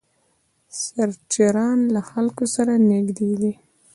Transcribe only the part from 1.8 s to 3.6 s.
له خلکو سره نږدې دي.